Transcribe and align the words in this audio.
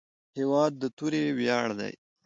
هېواد 0.37 0.71
د 0.81 0.83
توري 0.97 1.23
ویاړ 1.37 1.67
دی. 1.79 1.93